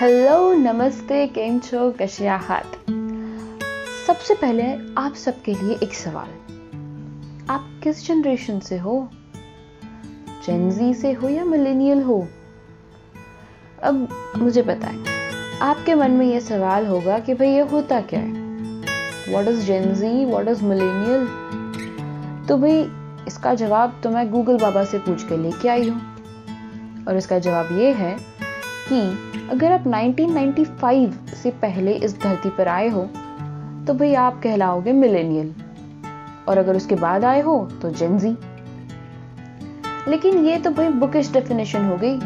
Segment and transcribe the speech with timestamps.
[0.00, 2.74] Hello, नमस्ते, केम छो, कसे आहात
[4.06, 4.64] सबसे पहले
[4.98, 6.28] आप सबके लिए एक सवाल।
[7.50, 9.08] आप किस जनरेशन से हो?
[10.46, 12.28] जेनजी से हो या मिलेनियल हो?
[13.82, 18.20] अब मुझे पता है आपके मन में यह सवाल होगा कि भाई ये होता क्या
[18.20, 18.32] है?
[19.28, 21.26] What is Gen Z what is millennial
[22.48, 22.80] तो भाई,
[23.26, 26.00] इसका जवाब तो मैं गूगल बाबा से पूछ के लेके आई हूँ।
[27.08, 28.37] और इसका जवाब ये है
[28.88, 29.00] कि
[29.50, 33.02] अगर आप 1995 से पहले इस धरती पर आए हो
[33.86, 35.54] तो भाई आप कहलाओगे मिलेनियल।
[36.48, 38.36] और अगर उसके बाद आए हो तो जेंजी
[40.08, 42.18] लेकिन ये तो भाई बुकिश डेफिनेशन हो गई।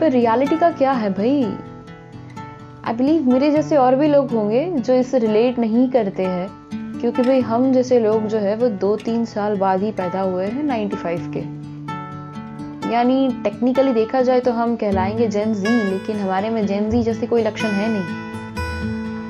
[0.00, 1.42] पर रियलिटी का क्या है भाई?
[2.84, 6.48] आई बिलीव मेरे जैसे और भी लोग होंगे जो इससे रिलेट नहीं करते हैं,
[7.00, 10.46] क्योंकि भाई हम जैसे लोग जो है वो दो तीन साल बाद ही पैदा हुए
[10.46, 11.59] हैं 95 के।
[12.92, 17.26] यानी टेक्निकली देखा जाए तो हम कहलाएँगे जेन जी लेकिन हमारे में जेन जी जैसे
[17.26, 18.30] कोई लक्षण है नहीं।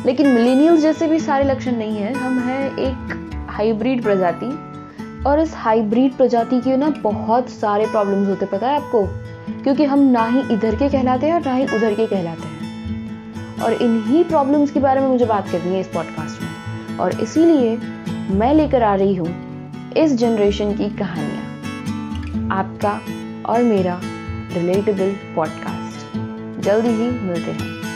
[0.06, 4.58] लेकिन मिलीनियल्स जैसे भी सारे लक्षण नहीं है, हम हैं एक हाइब्रिड प्रजाति,
[5.26, 9.06] और इस हाइब्रिड प्रजाति के ना बहुत सारे प्रॉब्लम्स होते पता है आपको?
[9.62, 12.60] क्योंकि हम ना ही इधर के कहलाते हैं और ना ही उधर के कहलाते हैं।
[13.62, 17.78] और इन्हीं प्रॉब्लम्स के बारे में मुझे बात करनी है इस पॉडकास्ट में। और इसीलिए
[18.30, 19.28] मैं लेकर आ रही हूँ
[19.96, 21.50] इस जनरेशन की कहानियाँ।
[22.58, 23.00] आपका
[23.50, 24.00] और मेरा
[24.52, 26.16] रिलेटेबल पॉडकास्ट
[26.62, 27.89] जल्दी ही मिलते हैं।